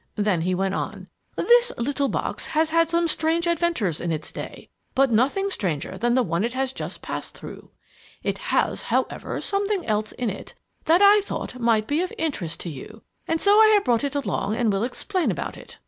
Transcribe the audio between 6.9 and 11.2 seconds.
passed through. It has, however, something else in it, that